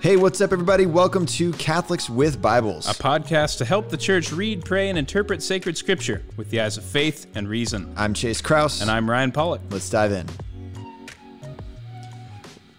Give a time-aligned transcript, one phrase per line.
[0.00, 0.86] Hey, what's up, everybody?
[0.86, 2.88] Welcome to Catholics with Bibles.
[2.88, 6.78] a podcast to help the church read, pray, and interpret sacred scripture with the eyes
[6.78, 7.92] of faith and reason.
[7.98, 8.80] I'm Chase Kraus.
[8.80, 9.60] And I'm Ryan Pollock.
[9.68, 10.26] Let's dive in.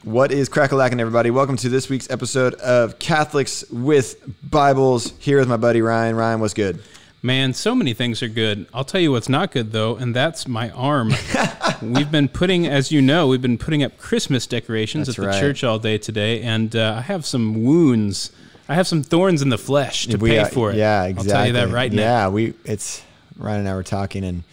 [0.02, 1.30] What is crackalacking, everybody?
[1.30, 4.16] Welcome to this week's episode of Catholics with
[4.50, 5.14] Bibles.
[5.20, 6.16] Here with my buddy Ryan.
[6.16, 6.82] Ryan, what's good?
[7.22, 8.66] Man, so many things are good.
[8.74, 11.14] I'll tell you what's not good though, and that's my arm.
[11.82, 15.28] we've been putting, as you know, we've been putting up Christmas decorations That's at the
[15.28, 15.40] right.
[15.40, 18.32] church all day today, and uh, I have some wounds.
[18.70, 20.78] I have some thorns in the flesh to We pay for it.
[20.78, 21.32] Yeah, exactly.
[21.32, 22.02] I'll tell you that right now.
[22.02, 22.54] Yeah, we.
[22.66, 23.04] It's
[23.38, 24.44] Ryan and I were talking, and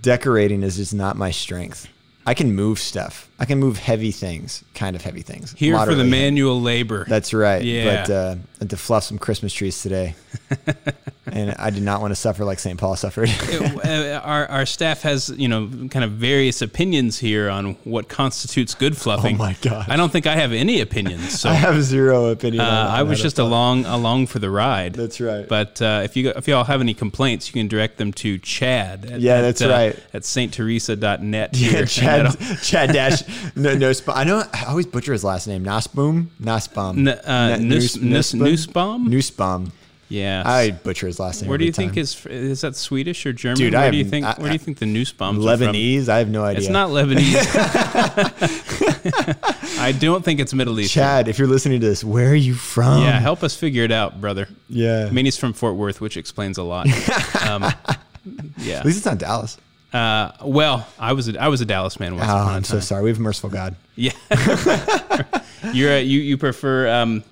[0.00, 1.88] decorating is just not my strength.
[2.26, 3.28] I can move stuff.
[3.38, 5.52] I can move heavy things, kind of heavy things.
[5.58, 7.04] Here for the manual labor.
[7.08, 7.62] That's right.
[7.62, 8.02] Yeah.
[8.06, 10.14] But uh, I to fluff some Christmas trees today,
[11.26, 12.78] and I did not want to suffer like St.
[12.78, 13.30] Paul suffered.
[13.84, 18.74] Uh, our, our staff has, you know, kind of various opinions here on what constitutes
[18.74, 19.34] good fluffing.
[19.34, 19.86] Oh my god!
[19.88, 21.40] I don't think I have any opinions.
[21.40, 22.60] So I have zero opinion.
[22.62, 24.94] Uh, I was just along along for the ride.
[24.94, 25.46] That's right.
[25.46, 29.04] But uh, if you if y'all have any complaints, you can direct them to Chad.
[29.04, 29.98] At, Yeah, at, that's uh, right.
[30.14, 31.56] At stteresa.net.
[31.56, 33.22] Yeah, Chad, Chad Dash,
[33.56, 34.42] no, no, I know.
[34.52, 35.64] I always butcher his last name.
[35.64, 39.08] Nasboom, Nasbaum, N- uh, Nus- Nus- Nussbaum?
[39.10, 39.72] Nussbaum.
[40.10, 40.42] Yeah.
[40.44, 41.48] I butcher his last name.
[41.48, 43.58] where do you think is is that Swedish or German?
[43.58, 45.38] Dude, where I do you think I- where do you think the from?
[45.40, 46.08] Lebanese?
[46.08, 46.60] I have no idea.
[46.60, 47.44] It's not Lebanese.
[49.78, 51.00] I don't think it's Middle Eastern.
[51.02, 51.28] Chad.
[51.28, 53.02] If you're listening to this, where are you from?
[53.02, 54.48] Yeah, help us figure it out, brother.
[54.68, 55.06] yeah.
[55.08, 56.86] I mean, he's from Fort Worth, which explains a lot.
[57.44, 57.62] Um,
[58.58, 58.78] yeah.
[58.78, 59.58] At least it's not Dallas.
[59.94, 63.04] Uh, well, I was a, I was a Dallas man once Oh, I'm so sorry.
[63.04, 63.76] We have a merciful God.
[63.94, 64.10] Yeah.
[65.72, 67.22] You're a, you you prefer um,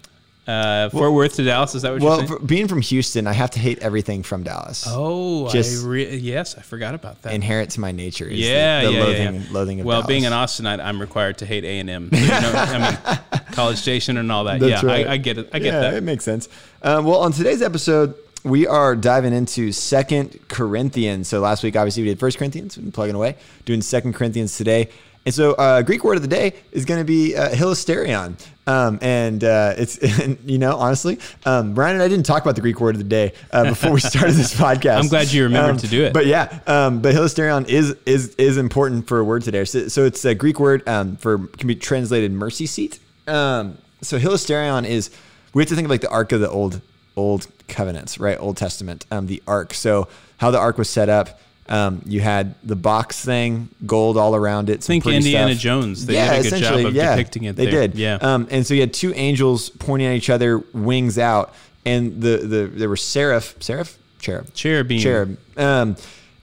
[0.46, 1.74] uh, Fort Worth to Dallas?
[1.74, 2.46] Is that what Well, you're saying?
[2.46, 4.84] being from Houston, I have to hate everything from Dallas.
[4.88, 7.34] oh, just- I re- yes, I forgot about that.
[7.34, 9.52] Inherent to my nature is the- yeah, the, yeah, loathing, yeah, yeah.
[9.52, 10.06] loathing of well, Dallas.
[10.08, 12.10] being an Austinite, I'm required to hate A and M.
[12.12, 14.60] So, you know, I mean, College Station and all that.
[14.60, 15.06] That's yeah, right.
[15.06, 15.50] I, I get it.
[15.52, 15.94] I get yeah, that.
[15.94, 16.48] it makes sense.
[16.82, 21.28] Um, well, on today's episode, we are diving into Second Corinthians.
[21.28, 24.56] So last week, obviously, we did First Corinthians, we've been plugging away, doing Second Corinthians
[24.56, 24.88] today.
[25.24, 28.44] And so, uh, Greek word of the day is going to be uh, hilasterion.
[28.66, 30.00] Um, and uh, it's,
[30.44, 33.08] you know, honestly, um, Brian and I didn't talk about the Greek word of the
[33.08, 34.98] day uh, before we started this podcast.
[34.98, 36.12] I'm glad you remembered Um, to do it.
[36.12, 39.64] But yeah, um, but hilasterion is is is important for a word today.
[39.64, 42.98] So, so it's a Greek word um, for can be translated mercy seat.
[43.28, 45.10] Um, so hilasterion is
[45.54, 46.80] we have to think of like the ark of the old
[47.16, 48.38] old covenants, right?
[48.40, 49.74] Old Testament, um, the ark.
[49.74, 50.08] So
[50.38, 51.40] how the ark was set up.
[51.68, 54.82] Um, you had the box thing, gold all around it.
[54.82, 55.62] Think Indiana stuff.
[55.62, 56.04] Jones.
[56.06, 57.86] They did a good job of yeah, depicting it They there.
[57.88, 57.94] did.
[57.94, 58.18] Yeah.
[58.20, 61.54] Um, and so you had two angels pointing at each other, wings out,
[61.86, 64.98] and the the there were seraph, seraph, cherub, Cherubim.
[64.98, 65.36] cherub.
[65.56, 65.96] Um,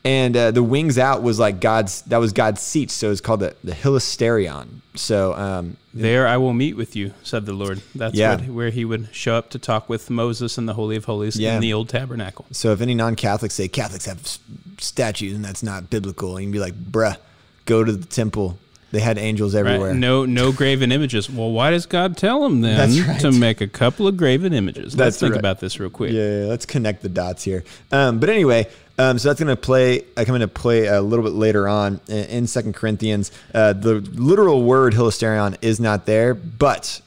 [0.09, 2.02] and uh, the wings out was like God's.
[2.03, 2.90] That was God's seat.
[2.92, 4.68] So it's called the the hilasterion.
[4.96, 7.81] So um, There I will meet with you, said the Lord.
[7.96, 8.36] That's Yeah.
[8.36, 11.38] what, where he would show up to talk with Moses in the Holy of Holies
[11.38, 11.56] Yeah.
[11.56, 12.46] in the old tabernacle.
[12.52, 14.19] so if any non-Catholics say Catholics have
[14.80, 17.18] statues and that's not biblical, you can be like, bruh,
[17.66, 18.58] go to the temple.
[18.92, 19.59] They had angels Right?
[19.66, 19.94] everywhere.
[19.94, 21.30] No, no graven images.
[21.30, 23.22] Well, why does God tell them then right.
[23.22, 24.98] to make a couple of graven images?
[24.98, 25.40] Let's think right.
[25.40, 26.12] about this real quick.
[26.12, 27.64] Yeah, yeah, let's connect the dots here.
[27.92, 28.68] Um, but anyway,
[29.00, 30.04] um, so that's going to play.
[30.18, 33.32] I come into play a little bit later on in, in Second Corinthians.
[33.54, 37.02] Uh, the literal word hilasterion is not there, but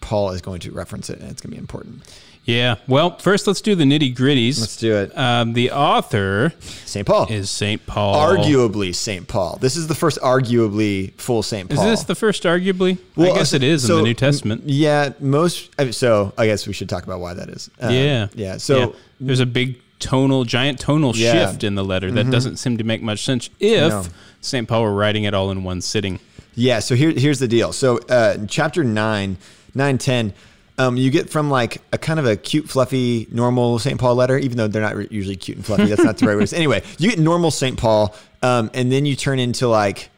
[0.00, 2.02] Paul is going to reference it, and it's going to be important.
[2.44, 2.76] Yeah.
[2.88, 4.60] Well, first let's do the nitty gritties.
[4.60, 5.16] Let's do it.
[5.16, 8.14] Um, the author Saint Paul, is Saint Paul.
[8.16, 9.58] arguably Saint Paul.
[9.60, 12.42] This is the first arguably full Saint Is this the first?
[12.42, 14.62] Arguably, Well, I guess so- it is so, in the New Testament.
[14.66, 15.70] Yeah, most.
[15.78, 17.70] I mean, So I guess we should talk about why that is.
[17.80, 18.28] Uh, yeah.
[18.34, 18.56] yeah.
[18.56, 21.34] So there's a big tonal, giant tonal Yeah.
[21.34, 21.50] Mm-hmm.
[21.52, 24.04] shift in the letter that doesn't seem to make much sense if No.
[24.40, 26.18] Saint Paul were writing it all in one sitting.
[26.54, 27.72] Yeah, so here, here's the deal.
[27.72, 29.36] So uh, chapter 9,
[29.74, 30.34] 9, 10,
[30.78, 33.98] um, you get from like a kind of a cute, fluffy, normal St.
[33.98, 35.86] Paul letter, even though they're not usually cute and fluffy.
[35.86, 36.52] That's not the right word.
[36.52, 37.78] Anyway, you get normal St.
[37.78, 40.10] Paul, um, and then you turn into like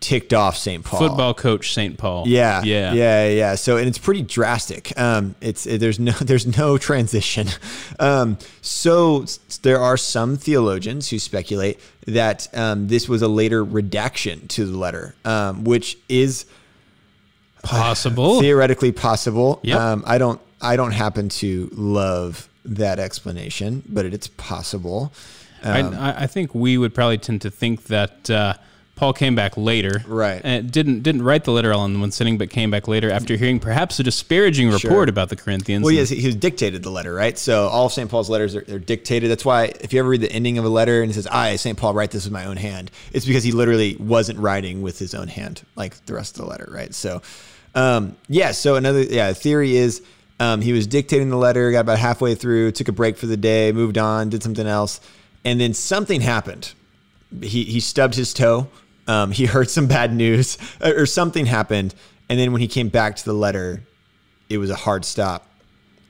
[0.00, 0.84] ticked off St.
[0.84, 1.00] Paul.
[1.00, 2.24] Football coach Saint Paul.
[2.28, 2.92] Yeah, Yeah.
[2.92, 3.54] yeah, yeah.
[3.54, 4.96] So and it's pretty drastic.
[4.98, 7.48] Um, it's it, there's no there's no transition.
[7.98, 9.24] Um, so
[9.62, 14.76] there are some theologians who speculate that um, this was a later redaction to the
[14.76, 16.46] letter, um, which is
[17.62, 18.40] Possible.
[18.40, 19.60] theoretically possible.
[19.62, 19.78] Yep.
[19.80, 25.12] Um, I don't I don't happen to love that explanation, but it, it's possible.
[25.62, 28.54] Um, I, I- I think we would probably tend to think that uh,
[28.96, 30.40] Paul came back later, Right.
[30.42, 33.36] And didn't didn't write the letter all in one sitting, but came back later after
[33.36, 35.02] hearing perhaps a disparaging report Sure.
[35.04, 35.84] about the Corinthians.
[35.84, 37.38] Well, yes, he was dictated the letter, right?
[37.38, 38.10] So all of St.
[38.10, 39.30] Paul's letters are they're dictated.
[39.30, 41.56] That's why if you ever read the ending of a letter and it says, "I,
[41.56, 41.76] St.
[41.78, 45.14] Paul, write this with my own hand," it's because he literally wasn't writing with his
[45.14, 46.92] own hand like the rest of the letter, right?
[46.94, 47.22] So,
[47.74, 48.52] Um, yeah.
[48.52, 50.00] So another yeah theory is
[50.40, 53.36] um, he was dictating the letter, got about halfway through, took a break for the
[53.36, 55.00] day, moved on, did something else,
[55.44, 56.72] and then something happened.
[57.42, 58.68] He he stubbed his toe.
[59.06, 61.94] Um, he heard some bad news, or something happened,
[62.28, 63.82] and then when he came back to the letter,
[64.48, 65.45] it was a hard stop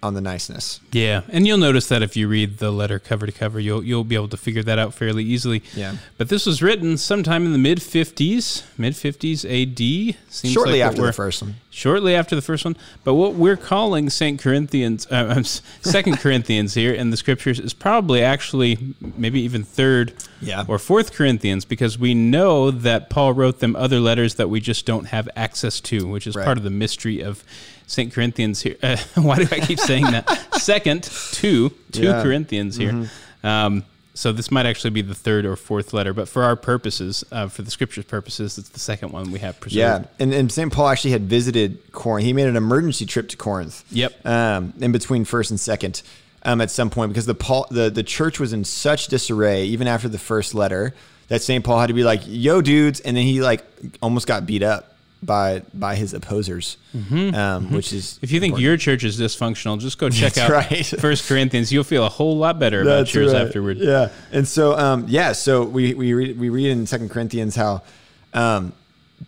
[0.07, 0.81] on the niceness.
[0.93, 4.05] Yeah, and you'll notice that if you read the letter cover to cover, you'll you'll
[4.05, 5.63] be able to figure that out fairly easily.
[5.75, 5.97] Yeah.
[6.17, 10.17] But this was written sometime in the mid fifties, mid fifties A.D.
[10.31, 11.57] Seems Shortly like after the first one.
[11.71, 12.75] Shortly after the first one,
[13.05, 15.43] but what we're calling Saint Corinthians, uh,
[15.83, 18.79] Second Corinthians here in the scriptures is probably actually
[19.19, 20.65] maybe even third Yeah.
[20.69, 24.87] or fourth Corinthians because we know that Paul wrote them other letters that we just
[24.87, 26.47] don't have access to, which is Right.
[26.47, 27.45] part of the mystery of
[27.87, 28.77] Saint Corinthians here.
[28.83, 30.55] Uh, why do I keep saying that?
[30.61, 32.23] Second, two, two Yeah.
[32.23, 33.09] Corinthians here.
[33.43, 33.85] Um,
[34.15, 37.49] so this might actually be the third or fourth letter, but for our purposes, uh,
[37.49, 39.77] for the scriptures purposes, it's the second one we have preserved.
[39.77, 40.73] Yeah, and, and St.
[40.73, 42.25] Paul actually had visited Corinth.
[42.25, 43.85] He made an emergency trip to Corinth.
[43.91, 44.25] Yep.
[44.27, 46.03] Um, in between first and second,
[46.45, 49.87] um, at some point because the Paul the the church was in such disarray even
[49.87, 50.95] after the first letter
[51.29, 51.63] that St.
[51.63, 53.65] Paul had to be like, "Yo, dudes," and then he like
[54.01, 58.25] almost got beat up by by his opposers, um, which is Mm-hmm.
[58.25, 60.87] If you think your church is dysfunctional, just go check That's out right.
[61.01, 61.73] First Corinthians.
[61.73, 63.43] You'll feel a whole lot better about That's yours right.
[63.43, 63.79] afterward.
[63.79, 67.83] Yeah, and so um, yeah, so we we read we read in Second Corinthians how
[68.35, 68.73] um,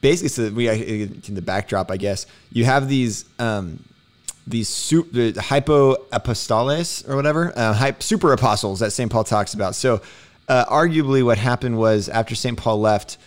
[0.00, 3.82] basically so we in the backdrop, I guess you have these um,
[4.46, 9.74] these su- the hypo apostoles or whatever uh, super apostles that Saint Paul talks about.
[9.74, 10.00] So
[10.48, 13.18] uh, arguably, what happened was after Saint Paul left.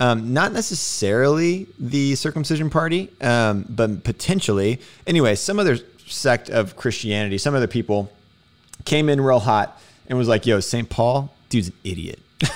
[0.00, 4.80] Um, not necessarily the circumcision party, um, but potentially.
[5.06, 8.10] Anyway, some other sect of Christianity, some other people
[8.84, 10.88] came in real hot and was like, "Yo, St.
[10.88, 12.20] Paul, dude's an idiot."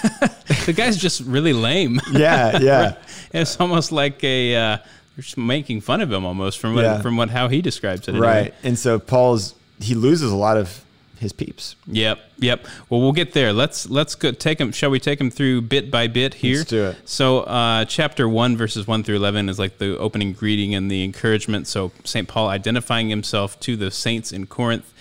[0.66, 2.00] The guy's just really lame.
[2.12, 2.94] Yeah, yeah,
[3.32, 4.76] it's almost like a uh,
[5.16, 7.00] you're just making fun of him almost from what, Yeah.
[7.02, 8.12] from what how he describes it.
[8.12, 8.26] anyway.
[8.26, 8.54] right.
[8.62, 10.84] And so Paul's he loses a lot of
[11.22, 11.76] his peeps.
[11.86, 12.66] Yep, yep.
[12.90, 13.52] Well, we'll get there.
[13.52, 14.72] Let's let's go take him.
[14.72, 16.58] Shall we take him through bit by bit here?
[16.58, 16.96] Let's do it.
[17.08, 21.02] So, uh, chapter one, verses one through eleven, is like the opening greeting and the
[21.02, 21.66] encouragement.
[21.66, 24.92] So, Saint Paul identifying himself to the saints in Corinth.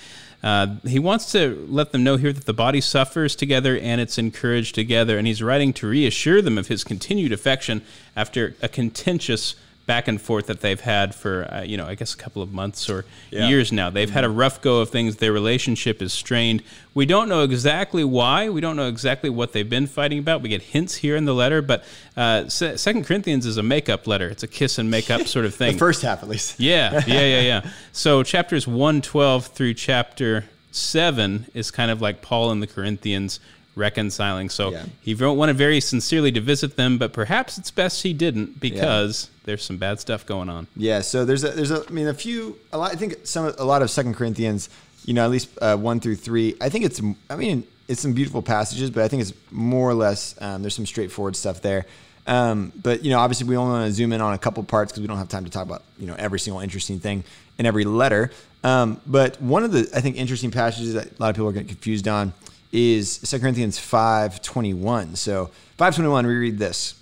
[0.44, 4.18] Uh, he wants to let them know here that the body suffers together and it's
[4.18, 7.82] encouraged together, and he's writing to reassure them of his continued affection
[8.16, 9.56] after a contentious
[9.92, 12.54] back and forth that they've had for uh, you know I guess a couple of
[12.54, 13.50] months or Yeah.
[13.50, 13.90] years now.
[13.90, 15.18] They've had a rough go of things.
[15.18, 16.64] Their relationship is strained.
[16.94, 18.48] We don't know exactly why.
[18.50, 20.42] We don't know exactly what they've been fighting about.
[20.42, 21.84] We get hints here in the letter, but
[22.16, 24.30] uh, Second Corinthians is a makeup letter.
[24.30, 25.74] It's a kiss and makeup sort of thing.
[25.74, 26.58] The first half, at least.
[26.60, 27.70] Yeah, yeah, yeah, yeah.
[27.92, 33.42] So chapters 112 through chapter 7 is kind of like Paul and the Corinthians
[33.76, 34.50] reconciling.
[34.50, 34.86] So Yeah.
[35.02, 39.64] he wanted very sincerely to visit them, but perhaps it's best he didn't because there's
[39.64, 40.68] some bad stuff going on.
[40.76, 41.02] Yeah.
[41.02, 43.66] So there's a there's a I mean a few a lot I think some a
[43.66, 44.70] lot of Second Corinthians,
[45.06, 46.56] you know, at least uh, one through three.
[46.62, 49.94] I think it's I mean it's some beautiful passages, but I think it's more or
[49.94, 51.86] less um, there's some straightforward stuff there.
[52.28, 54.92] Um, but you know, obviously, we only want to zoom in on a couple parts
[54.92, 57.24] because we don't have time to talk about you know every single interesting thing
[57.58, 58.32] in every letter.
[58.64, 61.52] Um, but one of the I think interesting passages that a lot of people are
[61.52, 62.34] getting confused on
[62.72, 65.16] is 2 Corinthians five twenty one.
[65.16, 66.96] So five twenty one, we read this: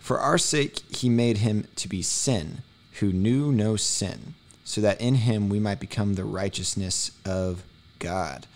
[0.00, 2.62] For our sake, he made him to be sin,
[3.00, 7.62] who knew no sin, so that in him we might become the righteousness of
[7.98, 8.46] God.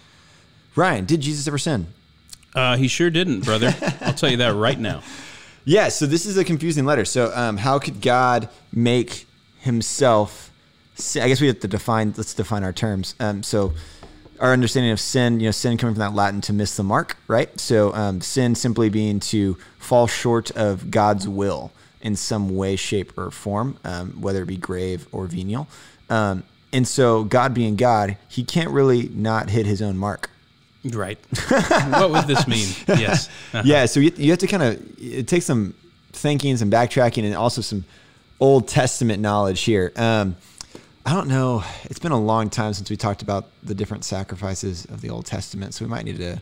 [0.74, 1.88] Ryan, did Jesus ever sin?
[2.54, 3.74] Uh, he sure didn't, brother.
[4.00, 5.02] I'll tell you that right now.
[5.64, 7.04] Yeah, so this is a confusing letter.
[7.04, 9.26] So, um, how could God make
[9.60, 10.50] himself?
[10.96, 11.22] Sin?
[11.22, 12.12] I guess we have to define.
[12.16, 13.14] Let's define our terms.
[13.20, 13.72] Um, so,
[14.42, 17.16] our understanding of sin, you know, sin coming from that Latin to miss the mark,
[17.28, 17.58] right?
[17.60, 21.70] So, um, sin simply being to fall short of God's will
[22.00, 25.68] in some way, shape, or form, um, whether it be grave or venial.
[26.10, 30.28] Um, and so, God being God, He can't really not hit His own mark.
[30.84, 31.18] Right.
[31.48, 32.68] what would this mean?
[32.88, 33.28] Yes.
[33.28, 33.62] Uh-huh.
[33.64, 35.74] yeah so you, you have to kind of it takes some
[36.10, 37.84] thinking some backtracking and also some
[38.40, 40.34] old testament knowledge here um,
[41.04, 41.64] i don't know.
[41.84, 45.26] It's been a long time since we talked about the different sacrifices of the old
[45.26, 46.40] testament so we might need to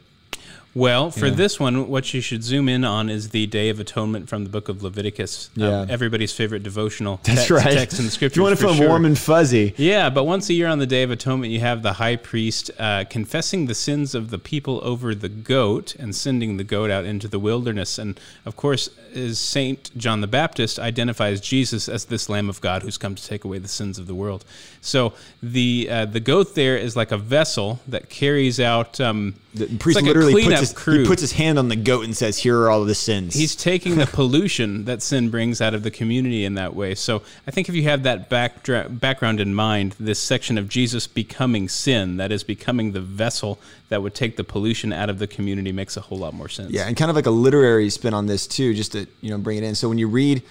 [0.73, 1.35] Well, for Yeah.
[1.35, 4.51] this one, what you should zoom in on is the Day of Atonement from the
[4.51, 5.51] book of Leviticus.
[5.61, 8.39] um, everybody's favorite devotional that's text, right text in the scripture.
[8.41, 8.89] you want to feel sure.
[8.89, 11.83] warm and fuzzy Yeah, but once a year on the Day of Atonement, you have
[11.83, 16.57] the high priest uh, confessing the sins of the people over the goat and sending
[16.57, 17.99] the goat out into the wilderness.
[17.99, 22.83] And of course, is Saint John the Baptist identifies Jesus as this Lamb of God
[22.83, 24.45] who's come to take away the sins of the world.
[24.81, 29.01] So the uh, the goat there is like a vessel that carries out.
[29.01, 31.01] Um, the priest like literally puts his, crew.
[31.01, 33.35] he puts his hand on the goat and says, "Here are all of the sins."
[33.35, 36.95] He's taking the pollution that sin brings out of the community in that way.
[36.95, 41.07] So I think if you have that backdra- background in mind, this section of Jesus
[41.09, 45.27] becoming sin, that is becoming the vessel that would take the pollution out of the
[45.27, 46.71] community, makes a whole lot more sense.
[46.71, 49.39] Yeah, and kind of like a literary spin on this too, just to you know
[49.39, 49.75] bring it in.
[49.75, 50.43] So when you read,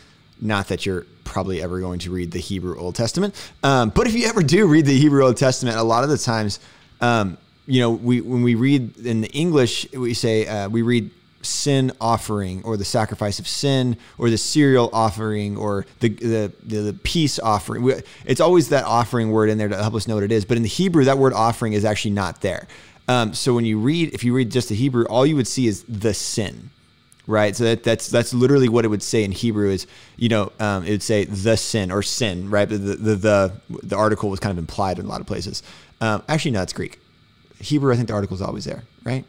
[0.41, 4.13] not that you're probably ever going to read the Hebrew Old Testament, um, but if
[4.13, 6.59] you ever do read the Hebrew Old Testament, a lot of the times,
[6.99, 7.37] um,
[7.69, 11.11] you know, we when we read in the English, we say uh, we read
[11.43, 16.75] sin offering or the sacrifice of sin or the cereal offering or the the, the,
[16.77, 18.01] the peace offering.
[18.25, 20.45] It's always that offering word in there to help us know what it is.
[20.45, 22.67] But in the Hebrew, that word offering is actually not there.
[23.07, 25.67] Um, so when you read, if you read just the Hebrew, all you would see
[25.67, 26.71] is the sin
[27.27, 27.55] right?
[27.55, 29.85] So that, that's that's literally what it would say in Hebrew is
[30.17, 32.67] you know um, it would say the sin or sin, right?
[32.67, 35.61] But the the the, the article was kind of implied in a lot of places.
[36.01, 36.98] Um, actually, no, it's Greek.
[37.59, 39.25] Hebrew, I think the article is always there, right?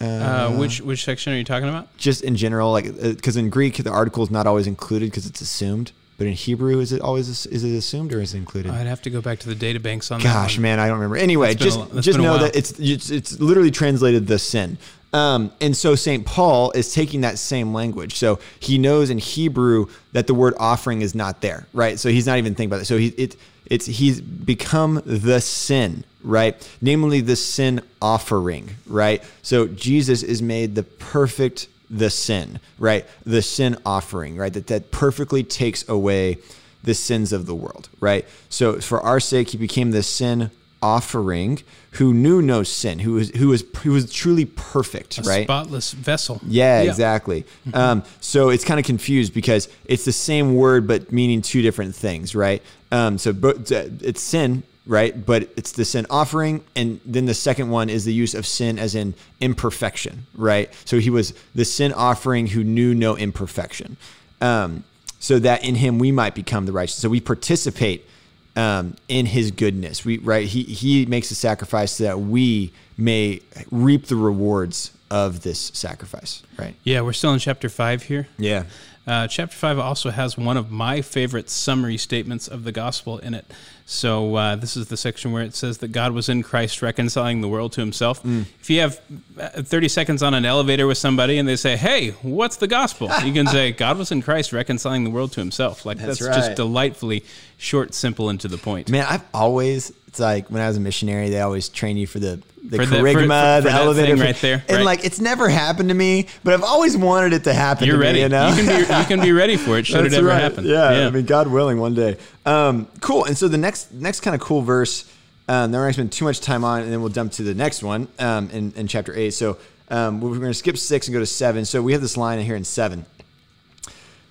[0.00, 1.96] Uh, which which section are you talking about?
[1.96, 5.40] Just in general, like because in Greek the article is not always included because it's
[5.40, 5.92] assumed.
[6.18, 8.72] But in Hebrew, is it always is it assumed or is it included?
[8.72, 11.16] I'd have to go back to the data banks on Gosh, man, I don't remember.
[11.16, 14.78] Anyway, just a- just know that it's, it's it's literally translated the sin.
[15.12, 16.26] Um, and so St.
[16.26, 18.16] Paul is taking that same language.
[18.16, 21.98] So he knows in Hebrew that the word offering is not there, right?
[21.98, 22.86] So he's not even thinking about it.
[22.86, 26.54] So he it it's he's become the sin, right?
[26.80, 29.22] Namely the sin offering, right?
[29.42, 33.06] So Jesus is made the perfect the sin, right?
[33.24, 34.52] The sin offering, right?
[34.52, 36.38] That that perfectly takes away
[36.84, 38.26] the sins of the world, right?
[38.48, 41.60] So for our sake, he became the sin offering
[41.92, 45.44] who knew no sin, who was who was who was truly perfect, A right?
[45.44, 46.40] spotless vessel.
[46.46, 47.44] Yeah, exactly.
[47.72, 51.94] Um, so it's kind of confused because it's the same word but meaning two different
[51.94, 52.62] things, right?
[52.92, 55.24] Um, so but it's sin, right?
[55.24, 58.78] But it's the sin offering, and then the second one is the use of sin
[58.78, 60.72] as in imperfection, right?
[60.86, 63.98] So he was the sin offering who knew no imperfection,
[64.40, 64.82] um,
[65.20, 66.96] so that in him we might become the righteous.
[66.96, 68.08] So we participate
[68.56, 70.04] um, in his goodness.
[70.04, 73.40] We right he he makes a sacrifice so that we may
[73.70, 76.42] reap the rewards of this sacrifice.
[76.58, 76.74] Right.
[76.82, 78.26] Yeah, we're still in chapter five here.
[78.38, 78.64] Yeah.
[79.06, 83.32] Uh, chapter 5 also has one of my favorite summary statements of the gospel in
[83.32, 83.46] it.
[83.90, 87.40] So, uh, this is the section where it says that God was in Christ reconciling
[87.40, 88.22] the world to himself.
[88.22, 88.44] Mm.
[88.60, 89.00] If you have
[89.40, 93.10] uh, 30 seconds on an elevator with somebody and they say, Hey, what's the gospel?
[93.24, 95.86] You can say, God was in Christ reconciling the world to himself.
[95.86, 97.24] Like, that's, That's just delightfully
[97.56, 98.90] short, simple, and to the point.
[98.90, 102.18] Man, I've always it's like when I was a missionary, they always train you for
[102.18, 104.84] the the For the- for- charisma, for- the elevator thing right there, and right.
[104.84, 107.86] like it's never happened to me, but I've always wanted it to happen.
[107.86, 108.18] You're to ready.
[108.18, 110.26] Me, you know, you, can be, you can be ready for it should it ever
[110.26, 110.42] right.
[110.42, 110.64] happen.
[110.64, 112.16] Yeah, I mean, God willing, one day.
[112.48, 113.26] Um, cool.
[113.26, 115.04] And so the next next kind of cool verse,
[115.48, 117.54] um, that we're not spend too much time on, and then we'll jump to the
[117.54, 119.32] next one um, in, in chapter eight.
[119.34, 119.58] So
[119.90, 121.66] um, we're going to skip six and go to seven.
[121.66, 123.04] So we have this line in here in seven.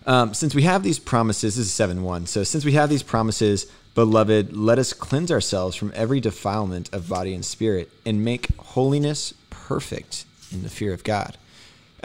[0.08, 2.28] Um, since we have these promises, this is 7 1.
[2.28, 7.10] So, since we have these promises, beloved, let us cleanse ourselves from every defilement of
[7.10, 11.38] body and spirit and make holiness perfect in the fear of God.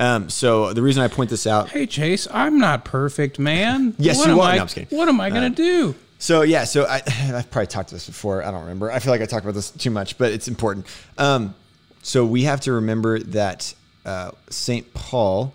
[0.03, 3.95] Um, so, the reason I point this out Hey, Chase, I'm not perfect, man.
[4.03, 4.43] Yes, what you am are.
[4.43, 4.99] I, No, I'm just kidding.
[4.99, 5.95] What am I going to do?
[6.19, 8.43] So yeah, so I, I've probably talked to this before.
[8.43, 8.91] I don't remember.
[8.91, 10.87] I feel like I talked about this too much, but it's important.
[11.19, 11.55] Um,
[12.03, 15.55] so we have to remember that uh, Saint Paul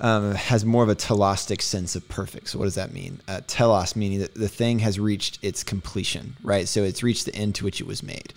[0.00, 2.50] um, has more of a telostic sense of perfect.
[2.50, 3.20] So what does that mean?
[3.26, 6.68] Uh, telos meaning that the thing has reached its completion, right?
[6.68, 8.34] So it's reached the end to which it was made.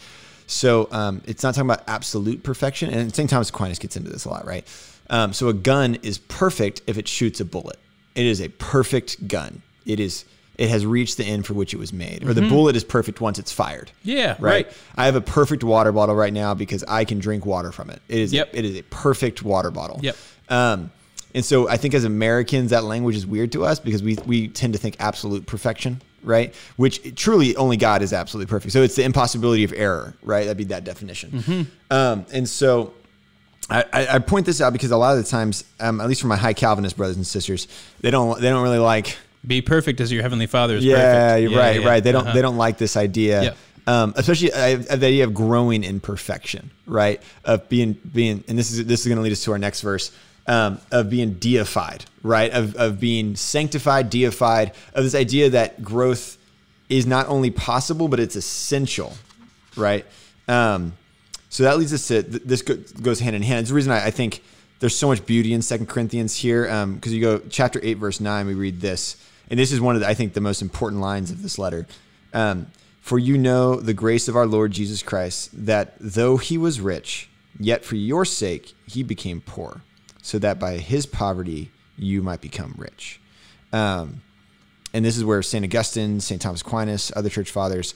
[0.47, 2.91] So um, it's not talking about absolute perfection.
[2.91, 3.29] And St.
[3.29, 4.67] Thomas Aquinas gets into this a lot, right?
[5.11, 7.77] Um, so a gun is perfect if it shoots a bullet.
[8.15, 9.61] It is a perfect gun.
[9.85, 10.25] It is.
[10.57, 13.19] It has reached the end for which it was made, or the bullet is perfect
[13.19, 13.91] once it's fired.
[14.03, 14.65] Yeah, right.
[14.65, 14.77] right.
[14.95, 17.99] I have a perfect water bottle right now because I can drink water from it.
[18.07, 18.33] It is.
[18.33, 18.49] Yep.
[18.53, 19.99] It is a perfect water bottle.
[20.03, 20.15] Yep.
[20.49, 20.91] Um,
[21.33, 24.49] and so I think as Americans, that language is weird to us because we, we
[24.49, 26.53] tend to think absolute perfection, right?
[26.75, 28.73] Which truly only God is absolutely perfect.
[28.73, 30.43] So it's the impossibility of error, right?
[30.43, 31.67] That'd be that definition.
[31.89, 32.93] Um, and so
[33.71, 36.27] I, I point this out because a lot of the times, um, at least for
[36.27, 37.67] my high Calvinist brothers and sisters,
[38.01, 40.95] they don't they don't really like Be perfect as your heavenly Father is yeah,
[41.35, 41.41] perfect.
[41.51, 41.87] you're right, yeah.
[41.87, 42.03] right.
[42.03, 42.33] They don't Uh-huh.
[42.33, 43.41] they don't like this idea.
[43.43, 43.57] Yep.
[43.87, 47.21] Um, especially uh, the idea of growing in perfection, right?
[47.45, 49.81] Of being being, and this is this is going to lead us to our next
[49.81, 50.11] verse.
[50.47, 52.51] Um, of being deified, right?
[52.51, 54.73] Of of being sanctified, deified.
[54.93, 56.37] Of this idea that growth
[56.89, 59.13] is not only possible but it's essential,
[59.77, 60.05] right?
[60.47, 60.93] Um,
[61.51, 63.60] so that leads us to this goes hand in hand.
[63.60, 64.43] It's the reason I, I think
[64.79, 66.63] there's so much beauty in Second Corinthians here
[66.96, 68.48] because you go chapter eight verse nine.
[68.48, 71.29] We read this, and this is one of the, I think the most important lines
[71.29, 71.86] of this letter.
[72.34, 76.81] Um, For you know the grace of our Lord Jesus Christ, that though he was
[76.81, 77.29] rich,
[77.60, 79.81] Yet for your sake he became poor,
[80.22, 83.20] so that by his poverty you might become rich.
[83.74, 84.22] Um,
[84.93, 85.63] and this is where St.
[85.63, 86.41] Augustine, St.
[86.41, 87.93] Thomas Aquinas, other church fathers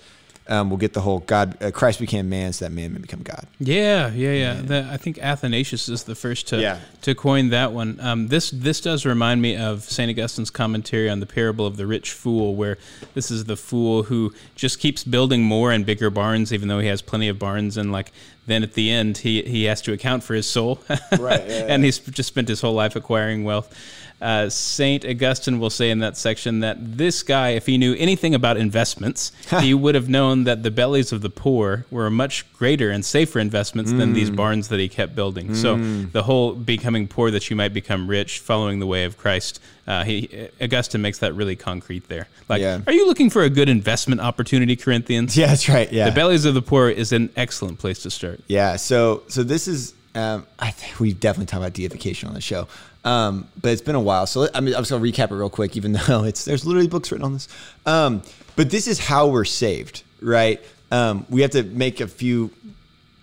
[0.48, 3.24] um, will get the whole God, uh, Christ became man so that man may become
[3.24, 3.48] God.
[3.60, 4.54] Yeah, yeah, yeah.
[4.62, 6.80] The, I think Athanasius is the first to Yeah.
[7.02, 7.98] to coin that one.
[8.00, 11.88] Um, this this does remind me of Saint Augustine's commentary on the parable of the
[11.88, 12.78] rich fool, where
[13.16, 16.88] this is the fool who just keeps building more and bigger barns, even though he
[16.88, 18.12] has plenty of barns, and like
[18.46, 20.80] then at the end he he has to account for his soul,
[21.18, 23.74] Right, yeah, and he's just spent his whole life acquiring wealth.
[24.22, 28.34] Uh, Saint Augustine will say in that section that this guy, if he knew anything
[28.34, 29.32] about investments,
[29.62, 33.40] he would have known that the bellies of the poor were much greater and safer
[33.40, 34.36] investments than these Mm.
[34.38, 35.54] barns that he kept building.
[35.54, 39.60] So the whole becoming poor that you might become rich, following the way of Christ,
[39.86, 42.28] uh, he Augustine makes that really concrete there.
[42.50, 42.80] Like, Yeah.
[42.88, 45.36] are you looking for a good investment opportunity, Corinthians?
[45.46, 45.92] Yeah, that's right.
[45.92, 46.06] Yeah.
[46.10, 48.40] The bellies of the poor is an excellent place to start.
[48.48, 48.78] Yeah.
[48.78, 52.70] So so this is um, I think we've definitely talked about deification on the show,
[53.06, 54.28] um, but it's been a while.
[54.28, 56.88] So I mean, I'm just gonna recap it real quick, even though it's there's literally
[56.88, 57.48] books written on this.
[57.86, 58.24] Um,
[58.56, 60.62] but this is how we're saved, right?
[60.92, 62.52] Um, we have to make a few,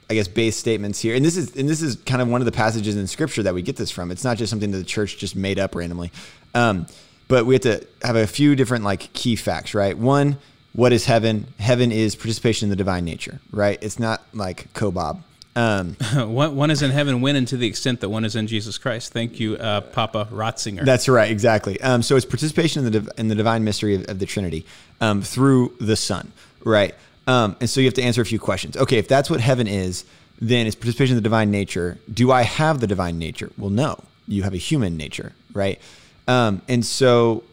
[0.08, 2.46] I guess, base statements here, and this is and this is kind of one of
[2.46, 4.10] the passages in Scripture that we get this from.
[4.10, 6.12] It's not just something that the church just made up randomly.
[6.54, 6.86] Um,
[7.28, 9.96] but we have to have a few different like key facts, right?
[9.96, 10.36] One,
[10.74, 11.46] what is heaven?
[11.58, 13.78] Heaven is participation in the divine nature, right?
[13.80, 15.22] It's not like Kobob.
[15.54, 18.46] Um, one, one is in heaven, when and to the extent that one is in
[18.46, 19.12] Jesus Christ.
[19.12, 20.84] Thank you, uh, Papa Ratzinger.
[20.84, 21.80] That's right, exactly.
[21.80, 24.64] Um, so it's participation in the div- in the divine mystery of, of the Trinity
[25.00, 26.32] um, through the Son,
[26.64, 26.94] right?
[27.26, 28.76] Um, and so you have to answer a few questions.
[28.76, 30.04] Okay, if that's what heaven is,
[30.40, 31.98] then it's participation in the divine nature.
[32.12, 33.50] Do I have the divine nature?
[33.56, 34.02] Well, no.
[34.26, 35.80] You have a human nature, right?
[36.26, 37.44] Um, and so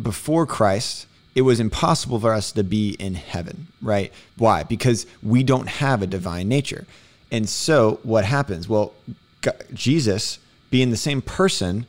[0.00, 4.12] before Christ, it was impossible for us to be in heaven, right?
[4.36, 4.64] Why?
[4.64, 6.86] Because we don't have a divine nature.
[7.32, 8.68] And so what happens?
[8.68, 8.92] Well,
[9.42, 10.38] G- Jesus,
[10.70, 11.86] being the same person,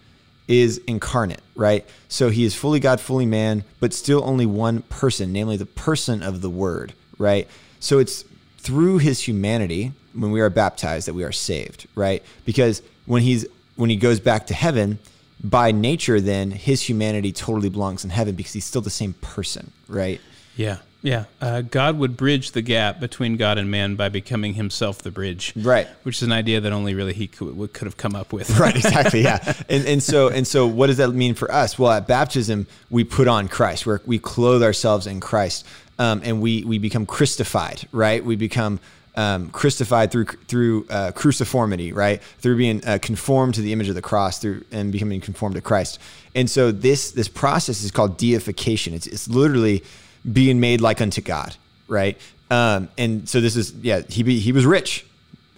[0.48, 1.86] is incarnate, right?
[2.10, 6.24] So he is fully God, fully man, but still only one person, namely the person
[6.24, 7.48] of the Word, right?
[7.80, 8.26] So it's
[8.58, 12.24] through his humanity when we are baptized that we are saved, right?
[12.46, 15.00] Because when he's when he goes back to heaven,
[15.44, 19.72] by nature, then his humanity totally belongs in heaven because he's still the same person,
[19.88, 20.22] right?
[20.56, 21.26] Yeah, yeah.
[21.42, 25.52] Uh, God would bridge the gap between God and man by becoming himself the bridge.
[25.56, 25.86] Right.
[26.04, 28.58] Which is an idea that only really he could, could have come up with.
[28.58, 31.92] right exactly yeah and, and so and so what does that mean for us well
[31.92, 35.66] at baptism we put on christ We're, we clothe ourselves in christ
[36.00, 38.80] um, and we we become christified right we become
[39.16, 43.96] um, christified through through uh, cruciformity right through being uh, conformed to the image of
[43.96, 46.00] the cross through and becoming conformed to christ
[46.36, 49.84] and so this this process is called deification it's, it's literally
[50.32, 51.56] being made like unto god
[51.88, 52.20] right
[52.52, 55.06] um, and so this is yeah he be, he was rich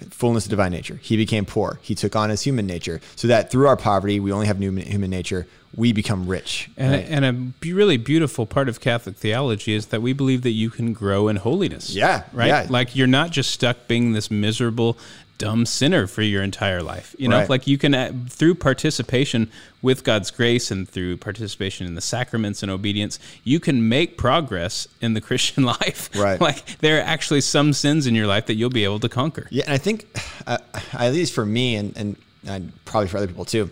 [0.10, 0.95] fullness of divine nature.
[1.01, 1.80] He became poor.
[1.82, 4.71] He took on his human nature, so that through our poverty, we only have new
[4.75, 5.47] human nature.
[5.75, 6.69] We become rich.
[6.78, 7.06] And, right?
[7.10, 7.25] and
[7.63, 11.28] a really beautiful part of Catholic theology is that we believe that you can grow
[11.28, 11.93] in holiness.
[11.93, 12.47] Yeah, Right?
[12.47, 12.67] yeah.
[12.69, 14.97] Like you're not just stuck being this miserable,
[15.38, 17.15] dumb sinner for your entire life.
[17.19, 17.50] You know, Right.
[17.50, 19.50] like you can, through participation
[19.82, 24.88] with God's grace and through participation in the sacraments and obedience, you can make progress
[25.02, 26.10] in the Christian life.
[26.15, 26.39] Right.
[26.39, 29.48] like there are actually some sins in your life that you'll be able to conquer.
[29.52, 30.06] Yeah, and I think,
[30.48, 30.58] uh,
[30.93, 32.15] at least for me, and, and
[32.48, 33.71] and probably for other people too,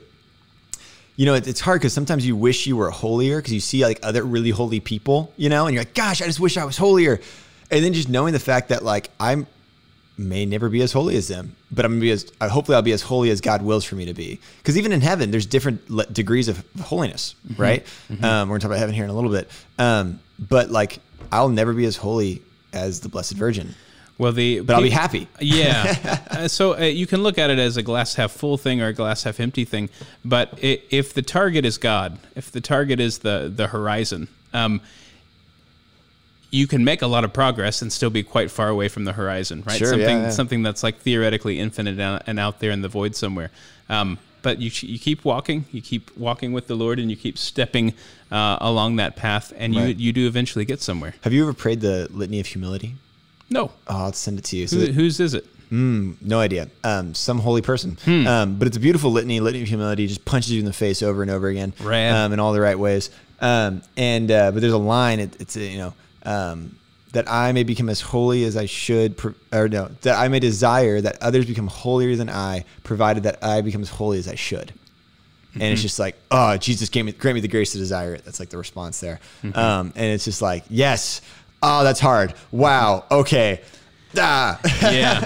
[1.16, 3.86] you know, it, it's hard because sometimes you wish you were holier because you see
[3.86, 6.66] like other really holy people, you know, and you're like, gosh, I just wish I
[6.66, 7.22] was holier.
[7.70, 9.46] And then just knowing the fact that like I'm
[10.18, 12.82] may never be as holy as them, but I'm gonna be as uh, hopefully I'll
[12.82, 14.40] be as holy as God wills for me to be.
[14.58, 17.86] Because even in heaven, there's different le- degrees of holiness, right?
[18.10, 19.50] Um, we're gonna talk about heaven here in a little bit,
[19.80, 21.00] um, but like
[21.32, 22.42] I'll never be as holy
[22.74, 23.76] as the Blessed Virgin,
[24.18, 25.28] Well, the but I'll be happy.
[25.40, 26.20] Yeah.
[26.34, 28.88] Uh, so uh, you can look at it as a glass half full thing or
[28.88, 29.88] a glass half empty thing.
[30.26, 34.82] But i if the target is God, if the target is the the horizon, um,
[36.54, 39.14] you can make a lot of progress and still be quite far away from the
[39.14, 39.78] horizon, right?
[39.78, 40.30] Sure, something yeah, yeah.
[40.30, 43.50] something that's like theoretically infinite and out there in the void somewhere.
[43.90, 47.38] Um, but you you keep walking, you keep walking with the Lord, and you keep
[47.38, 47.94] stepping
[48.32, 49.88] uh, along that path, and Right.
[49.98, 51.16] you you do eventually get somewhere.
[51.22, 52.96] Have you ever prayed the Litany of Humility?
[53.50, 54.68] No, Oh, I'll send it to you.
[54.68, 55.46] So Who, whose is it?
[55.72, 56.68] Mm, no idea.
[56.84, 57.98] Um, some holy person.
[58.06, 58.28] Hmm.
[58.28, 59.40] Um, but it's a beautiful litany.
[59.40, 61.74] Litany of humility just punches you in the face over and over again.
[62.14, 63.10] Um, in all the right ways.
[63.42, 65.20] Um, and uh, but there's a line.
[65.20, 66.78] It, it's you know um,
[67.12, 69.16] that I may become as holy as I should,
[69.52, 73.62] or no, that I may desire that others become holier than I, provided that I
[73.62, 74.74] become as holy as I should.
[75.54, 75.74] And Mm-hmm.
[75.74, 78.26] it's just like, oh, Jesus gave me, grant me the grace to desire it.
[78.26, 79.20] That's like the response there.
[79.44, 79.58] Mm-hmm.
[79.60, 81.22] Um, and it's just like, yes,
[81.62, 82.34] oh, that's hard.
[82.52, 83.62] Wow, okay.
[84.18, 84.60] Ah.
[84.82, 85.20] yeah,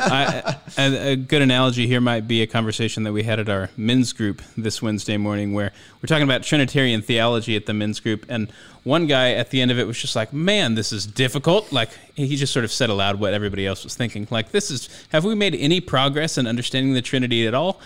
[0.77, 3.69] I, a, a good analogy here might be a conversation that we had at our
[3.77, 5.71] men's group this Wednesday morning, where
[6.01, 8.51] we're talking about Trinitarian theology at the men's group, and
[8.83, 11.89] one guy at the end of it was just like, "Man, this is difficult." Like
[12.15, 14.27] he just sort of said aloud what everybody else was thinking.
[14.31, 17.79] Like, this is have we made any progress in understanding the Trinity at all?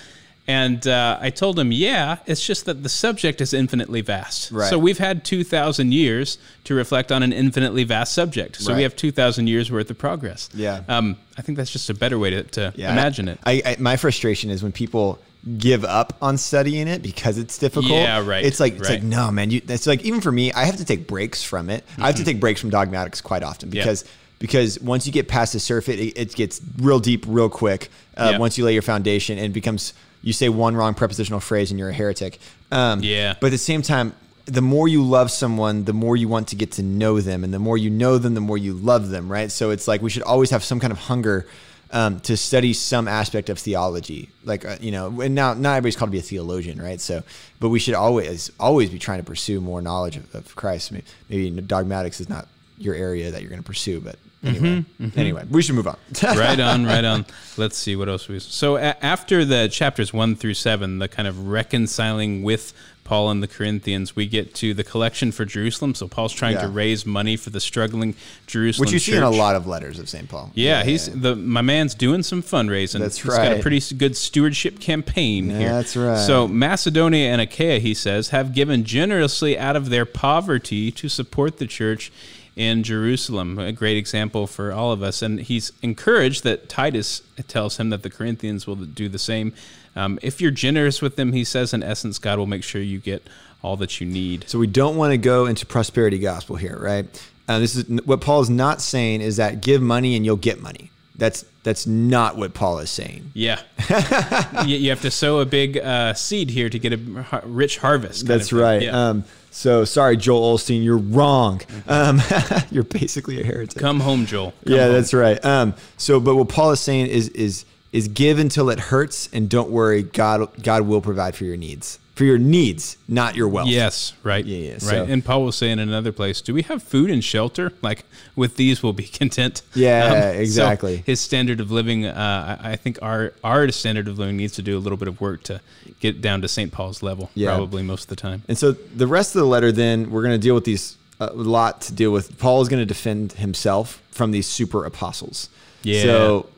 [0.47, 4.51] And uh, I told him, yeah, it's just that the subject is infinitely vast.
[4.51, 4.69] Right.
[4.69, 8.57] So we've had 2,000 years to reflect on an infinitely vast subject.
[8.57, 8.77] So Right.
[8.77, 10.49] we have 2,000 years worth of progress.
[10.53, 10.81] Yeah.
[10.87, 12.91] Um, I think that's just a better way to, to Yeah.
[12.91, 13.39] imagine it.
[13.45, 15.19] I, I, my frustration is when people
[15.57, 17.91] give up on studying it because it's difficult.
[17.93, 18.95] Yeah, right, It's like it's right.
[18.99, 19.51] like no, man.
[19.51, 21.83] You, it's like even for me, I have to take breaks from it.
[21.97, 23.79] I have to take breaks from dogmatics quite often Mm-hmm.
[23.79, 24.05] Because
[24.39, 27.89] because once you get past the surface, it, it gets real deep, real quick.
[28.17, 28.37] Uh.
[28.39, 31.79] Once you lay your foundation, and it becomes you say one wrong prepositional phrase and
[31.79, 32.39] you're a heretic.
[32.71, 33.35] Um, Yeah.
[33.39, 34.13] But at the same time.
[34.45, 37.53] The more you love someone, the more you want to get to know them, and
[37.53, 39.51] the more you know them, the more you love them, right?
[39.51, 41.45] So it's like we should always have some kind of hunger
[41.91, 44.29] um, to study some aspect of theology.
[44.43, 46.99] Like uh, you know, and now not everybody's called to be a theologian, right?
[46.99, 47.21] So,
[47.59, 50.91] but we should always always be trying to pursue more knowledge of, of Christ.
[50.91, 52.47] Maybe, maybe dogmatics is not
[52.79, 54.55] your area that you're going to pursue, but Mm-hmm.
[54.55, 55.03] anyway, mm-hmm.
[55.05, 55.19] Mm-hmm.
[55.19, 55.97] anyway, we should move on.
[56.23, 57.25] right on, right on.
[57.57, 58.39] Let's see what else we.
[58.39, 62.73] So a- after the chapters one through seven, the kind of reconciling with
[63.03, 65.93] Paul and the Corinthians, we get to the collection for Jerusalem.
[65.95, 68.15] So Paul's trying to raise money for the struggling
[68.47, 68.85] Jerusalem.
[68.85, 70.29] Which you see in a lot of letters of St.
[70.29, 70.49] Paul.
[70.53, 72.99] Yeah, he's the my man's doing some fundraising.
[72.99, 73.41] That's right.
[73.41, 75.69] He's got a pretty good stewardship campaign here.
[75.69, 76.17] That's right.
[76.17, 81.57] So Macedonia and Achaia, he says, have given generously out of their poverty to support
[81.57, 82.11] the church
[82.55, 83.57] in Jerusalem.
[83.59, 85.21] A great example for all of us.
[85.21, 89.53] And he's encouraged that Titus tells him that the Corinthians will do the same.
[89.95, 92.99] Um, if you're generous with them, he says, in essence, God will make sure you
[92.99, 93.27] get
[93.61, 94.45] all that you need.
[94.47, 97.05] So we don't want to go into prosperity gospel here, right?
[97.47, 100.61] Uh, this is what Paul is not saying is that give money and you'll get
[100.61, 100.91] money.
[101.15, 103.31] That's that's not what Paul is saying.
[103.33, 103.61] Yeah,
[104.65, 108.25] you, you have to sow a big uh, seed here to get a rich harvest.
[108.25, 108.81] That's right.
[108.81, 109.09] Yeah.
[109.09, 111.61] Um, so sorry, Joel Osteen, you're wrong.
[111.87, 112.21] Um,
[112.71, 113.77] you're basically a heretic.
[113.79, 114.53] Come home, Joel.
[114.65, 114.93] Come yeah, home.
[114.93, 115.43] that's right.
[115.45, 119.49] Um, so, but what Paul is saying is is is give until it hurts, and
[119.49, 123.67] don't worry, God God will provide for your needs, for your needs, not your wealth.
[123.67, 124.45] Yes, right.
[124.45, 124.81] Yeah, yeah, right.
[124.81, 127.73] so- and Paul will say in another place, "Do we have food and shelter?
[127.81, 128.05] Like
[128.37, 131.03] with these, we'll be content." Yeah, so exactly.
[131.05, 134.61] his standard of living, uh, I I think our our standard of living needs to
[134.61, 135.59] do a little bit of work to
[136.01, 136.71] get down to St.
[136.71, 137.29] Paul's level.
[137.33, 137.55] Yeah.
[137.55, 138.43] Probably most of the time.
[138.49, 141.31] And so the rest of the letter, then we're going to deal with these a
[141.33, 142.37] lot to deal with.
[142.39, 145.49] Paul is going to defend himself from these super apostles.
[145.83, 146.01] Yeah.
[146.01, 146.49] So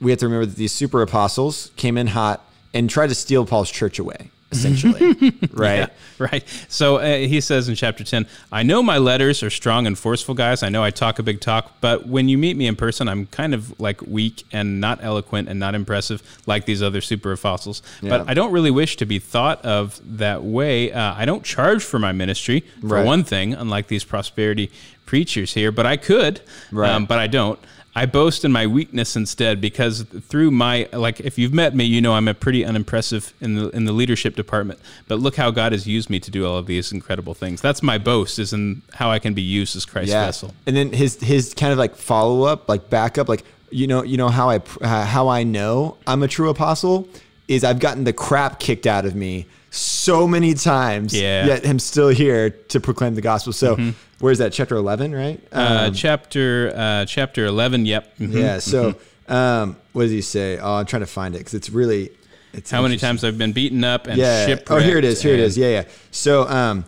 [0.00, 2.42] we have to remember that these super apostles came in hot
[2.74, 5.14] and tried to steal Paul's church away, essentially.
[5.52, 5.76] right.
[5.78, 5.86] Yeah,
[6.18, 6.44] right.
[6.68, 10.34] So uh, he says in chapter 10, I know my letters are strong and forceful,
[10.34, 10.62] guys.
[10.62, 13.26] I know I talk a big talk, but when you meet me in person, I'm
[13.26, 17.82] kind of like weak and not eloquent and not impressive like these other super apostles.
[18.02, 18.10] Yeah.
[18.18, 20.92] But I don't really wish to be thought of that way.
[20.92, 23.04] Uh, I don't charge for my ministry, for Right.
[23.04, 24.70] one thing, unlike these prosperity
[25.06, 26.40] preachers here, but I could,
[26.72, 26.90] Right.
[26.90, 27.58] um, but I don't.
[27.96, 32.00] I boast in my weakness instead because through my like if you've met me you
[32.02, 34.78] know I'm a pretty unimpressive in the in the leadership department
[35.08, 37.82] but look how God has used me to do all of these incredible things that's
[37.82, 40.26] my boast is in how I can be used as Christ's Yeah.
[40.26, 44.02] vessel And then his his kind of like follow up, like backup, like you know
[44.04, 47.08] you know how I uh, how I know I'm a true apostle
[47.48, 51.14] is I've gotten the crap kicked out of me so many times.
[51.14, 51.40] Yeah.
[51.40, 51.48] Mm-hmm.
[51.48, 53.52] Yet I'm still here to proclaim the gospel.
[53.52, 53.76] So
[54.20, 54.52] where's that?
[54.52, 55.40] Chapter 11, right?
[55.52, 58.32] uh, Um, chapter uh, chapter 11 yep Mhm.
[58.34, 58.58] Yeah.
[58.58, 58.94] So,
[59.28, 60.58] um, what does he say?
[60.58, 62.10] Oh, I'm trying to find it because it's really.
[62.52, 64.56] It's how many times I've been beaten up and Yeah.
[64.68, 65.20] Oh, here it is.
[65.20, 65.58] Here it and- is.
[65.58, 65.84] Yeah, yeah.
[66.10, 66.84] So, um,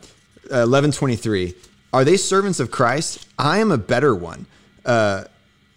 [0.50, 1.54] eleven twenty three.
[1.92, 3.26] Are they servants of Christ?
[3.38, 4.46] I am a better one.
[4.84, 5.24] Uh,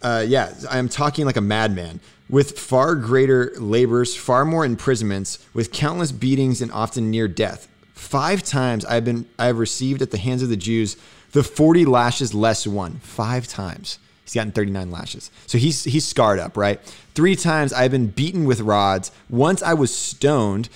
[0.02, 2.00] uh, yeah, I am talking like a madman.
[2.30, 7.68] With far greater labors, far more imprisonments, with countless beatings and often near death.
[7.94, 10.96] Five times I have been I have received at the hands of the Jews
[11.32, 13.00] the forty lashes less one.
[13.00, 14.00] Five times.
[14.24, 15.30] He's gotten 39 lashes.
[15.46, 16.80] So he's he's scarred up, right?
[17.16, 19.12] Three times I've been beaten with rods.
[19.30, 20.70] Once I was stoned.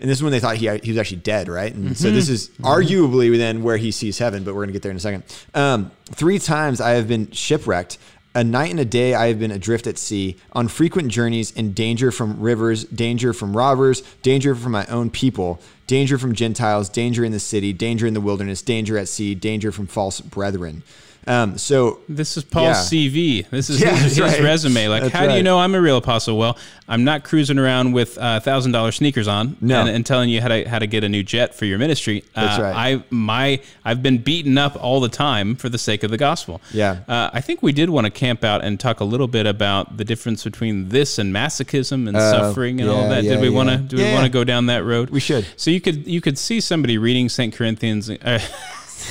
[0.00, 1.72] And this is when they thought he, he was actually dead, right?
[1.72, 4.82] And so this is arguably then where he sees heaven, but we're going to get
[4.82, 5.22] there in a second.
[5.54, 7.98] Um, three times I have been shipwrecked.
[8.36, 11.72] A night and a day I have been adrift at sea, on frequent journeys, in
[11.72, 17.24] danger from rivers, danger from robbers, danger from my own people, danger from Gentiles, danger
[17.24, 20.82] in the city, danger in the wilderness, danger at sea, danger from false brethren.
[21.26, 23.08] Um, so This is Paul's Yeah.
[23.10, 23.46] CV.
[23.50, 24.40] This is Yeah, his, his right.
[24.42, 24.88] resume.
[24.88, 26.36] Like, That's how do you know I'm a real apostle?
[26.38, 26.56] Well,
[26.88, 29.80] I'm not cruising around with uh, thousand dollar sneakers on No.
[29.80, 32.24] and, and telling you how to how to get a new jet for your ministry.
[32.34, 32.74] That's uh, right.
[32.98, 36.60] I my I've been beaten up all the time for the sake of the gospel.
[36.72, 36.98] Yeah.
[37.08, 39.96] Uh, I think we did want to camp out and talk a little bit about
[39.96, 43.24] the difference between this and masochism and Oh, suffering and all yeah, that.
[43.24, 45.08] yeah, did we want to do we want to go down that road?
[45.10, 45.46] We should.
[45.56, 48.10] So you could you could see somebody reading Saint Corinthians.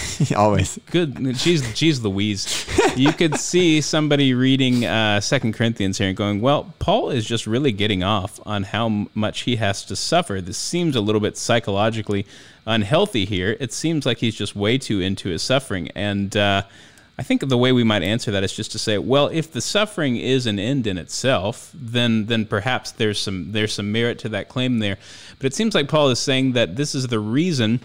[0.35, 0.79] Always.
[0.91, 1.37] Good.
[1.37, 2.65] She's she's Louise.
[2.95, 7.47] You could see somebody reading uh, Second Corinthians here and going, "Well, Paul is just
[7.47, 10.41] really getting off on how much he has to suffer.
[10.41, 12.25] This seems a little bit psychologically
[12.65, 13.57] unhealthy here.
[13.59, 16.63] It seems like he's just way too into his suffering." And uh,
[17.17, 19.61] I think the way we might answer that is just to say, "Well, if the
[19.61, 24.29] suffering is an end in itself, then then perhaps there's some there's some merit to
[24.29, 24.97] that claim there."
[25.37, 27.79] But it seems like Paul is saying that this is the reason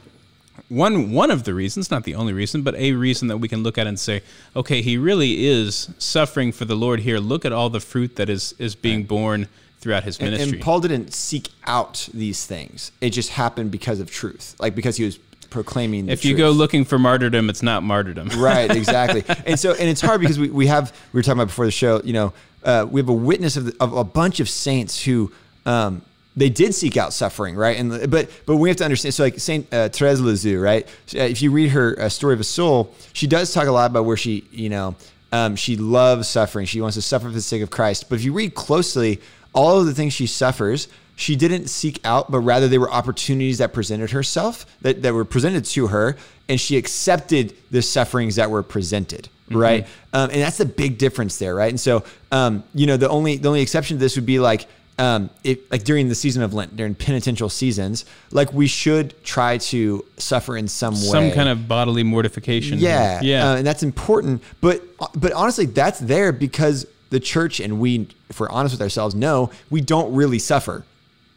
[0.69, 3.63] one one of the reasons, not the only reason, but a reason that we can
[3.63, 4.23] look at and say,
[4.55, 7.19] okay, he really is suffering for the Lord here.
[7.19, 9.49] Look at all the fruit that is is being born
[9.81, 10.57] throughout his And, ministry.
[10.59, 12.91] and Paul didn't seek out these things.
[13.01, 15.19] It just happened because of truth, like because he was
[15.51, 16.07] proclaiming.
[16.07, 16.39] The if you truth.
[16.39, 18.29] go looking for martyrdom, it's not martyrdom.
[18.41, 21.47] right exactly and so and it's hard because we, we have we were talking about
[21.49, 22.33] before the show you know
[22.65, 25.33] uh, we have a witness of, the, of a bunch of saints who
[25.65, 26.03] um,
[26.39, 27.79] they did seek out suffering right?
[27.79, 30.87] And but but we have to understand so like saint uh, therese lisieux right?
[31.15, 33.91] Uh, if you read her uh, story of a soul she does talk a lot
[33.91, 34.97] about where she you know
[35.31, 36.65] um, she loves suffering.
[36.65, 38.09] She wants to suffer for the sake of christ.
[38.09, 39.21] But if you read closely
[39.53, 43.59] all of the things she suffers she didn't seek out, but rather they were opportunities
[43.59, 46.17] that presented herself, that, that were presented to her,
[46.49, 49.85] and she accepted the sufferings that were presented, right?
[50.13, 51.71] Um, and that's the big difference there, right?
[51.71, 54.69] And so, um, you know, the only the only exception to this would be like,
[54.99, 59.59] um, if, like during the season of Lent, during penitential seasons, like we should try
[59.59, 62.79] to suffer in some way, Some kind of bodily mortification.
[62.79, 63.51] yeah, Yeah.
[63.53, 64.43] uh, and that's important.
[64.61, 64.83] But
[65.15, 69.51] but honestly, that's there because the church and we, if we're honest with ourselves, know
[69.71, 70.85] we don't really suffer,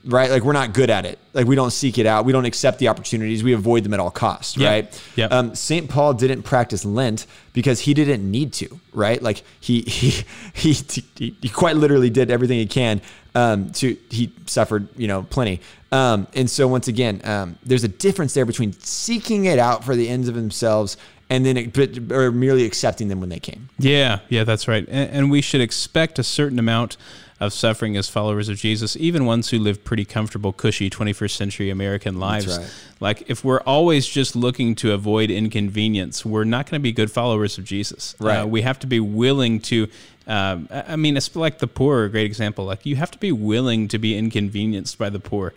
[0.05, 0.29] right?
[0.31, 1.19] Like we're not good at it.
[1.33, 2.25] Like we don't seek it out.
[2.25, 3.43] We don't accept the opportunities.
[3.43, 4.69] We avoid them at all costs, Yep.
[4.69, 5.01] right?
[5.15, 5.31] Yep.
[5.31, 9.21] Um, Saint Paul didn't practice Lent because he didn't need to, right?
[9.21, 10.73] Like he he he
[11.15, 13.01] he, he quite literally did everything he can
[13.35, 15.61] um, to he suffered, you know, plenty.
[15.91, 19.95] Um, and so once again, um, there's a difference there between seeking it out for
[19.95, 20.95] the ends of themselves
[21.29, 23.69] and then it, but, or merely accepting them when they came.
[23.79, 24.85] Yeah, yeah, that's right.
[24.89, 26.97] And, and we should expect a certain amount
[27.41, 31.69] of suffering as followers of Jesus, even ones who live pretty comfortable, cushy 21st century
[31.71, 32.57] American lives.
[32.57, 32.73] right.
[32.99, 37.11] Like, if we're always just looking to avoid inconvenience, we're not going to be good
[37.11, 38.15] followers of Jesus.
[38.19, 38.37] Right.
[38.41, 39.87] Uh, we have to be willing to.
[40.27, 42.63] Um, I mean, it's like the poor are a great example.
[42.63, 45.53] Like, you have to be willing to be inconvenienced by the poor.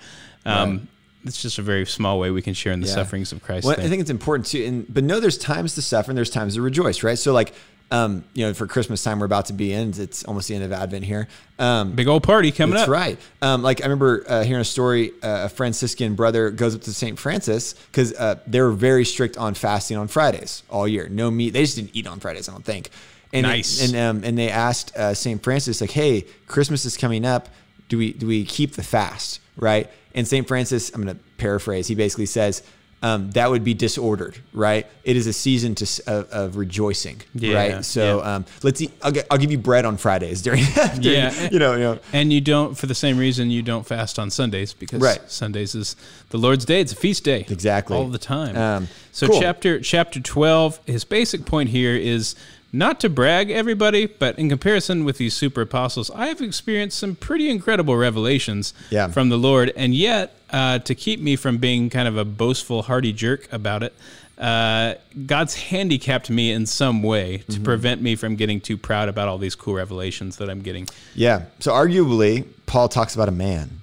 [0.47, 0.81] Um, Right.
[1.27, 2.93] It's just a very small way we can share in the Yeah.
[2.95, 3.65] sufferings of Christ.
[3.67, 3.87] Well, there.
[3.87, 6.55] I think it's important too, and but no, there's times to suffer and there's times
[6.57, 7.19] to rejoice, right?
[7.19, 7.55] So like,
[7.91, 10.65] um, you know, for Christmas time we're about to be in, it's almost the end
[10.65, 11.29] of Advent here.
[11.59, 12.93] Um, Big old party coming That's up.
[12.93, 13.19] right.
[13.43, 15.13] Um, like I remember uh, hearing a story.
[15.23, 17.19] Uh, a Franciscan brother goes up to St.
[17.19, 21.09] Francis because uh, they were very strict on fasting on Fridays all year.
[21.09, 21.51] No meat.
[21.51, 22.49] They just didn't eat on Fridays.
[22.49, 22.91] I don't think.
[23.33, 23.85] And Nice.
[23.93, 25.43] and um, and they asked uh, St.
[25.43, 27.49] Francis like, "Hey, Christmas is coming up.
[27.89, 29.89] Do we do we keep the fast?" Right.
[30.15, 30.47] And St.
[30.49, 31.87] Francis, I'm going to paraphrase.
[31.87, 32.63] He basically says.
[33.05, 34.87] Um, that would be disordered, right?
[35.05, 37.85] It is a season to of, of rejoicing, Yeah, right?
[37.85, 38.35] So yeah.
[38.37, 38.93] um, let's eat.
[39.03, 40.65] I'll, get, I'll give you bread on Fridays during,
[41.01, 41.49] during Yeah.
[41.53, 44.31] you know, you know, And you don't, for the same reason, you don't fast on
[44.31, 45.21] Sundays because Right.
[45.31, 45.97] Sundays is
[46.31, 46.81] the Lord's day.
[46.81, 47.45] It's a feast day.
[47.51, 47.95] Exactly.
[47.97, 48.57] All the time.
[48.57, 49.39] Um, so cool.
[49.41, 52.35] chapter chapter twelve, his basic point here is
[52.75, 57.15] not to brag everybody, but in comparison with these super apostles, I have experienced some
[57.15, 59.09] pretty incredible revelations Yeah.
[59.09, 62.83] from the Lord, and yet uh, to keep me from being kind of a boastful,
[62.83, 63.95] hardy jerk about it.
[64.37, 64.95] Uh,
[65.27, 67.63] God's handicapped me in some way to Mm-hmm.
[67.65, 70.89] prevent me from getting too proud about all these cool revelations that I'm getting.
[71.15, 71.45] Yeah.
[71.61, 73.81] So arguably, Paul talks about a man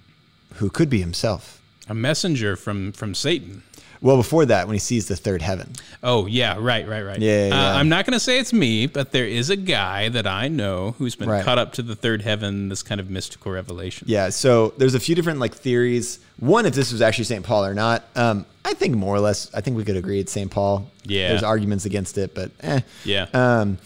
[0.56, 1.62] who could be himself.
[1.88, 3.64] A messenger from from Satan.
[4.04, 5.74] Well, before that, when he sees the third heaven.
[6.02, 7.20] Oh yeah, right, right, right.
[7.20, 7.76] Yeah, yeah, Uh, yeah.
[7.76, 10.96] I'm not going to say it's me, but there is a guy that I know
[10.98, 11.46] who's been Right.
[11.46, 12.70] caught up to the third heaven.
[12.70, 14.08] This kind of mystical revelation.
[14.10, 14.30] Yeah.
[14.30, 16.20] So there's a few different like theories.
[16.40, 17.46] One, if this was actually St.
[17.46, 18.04] Paul or not.
[18.16, 20.50] Um, I think more or less, I think we could agree it's St.
[20.50, 20.90] Paul.
[21.04, 21.30] Yeah.
[21.30, 22.80] There's arguments against it, but eh.
[23.06, 23.28] Yeah.
[23.36, 23.78] Um,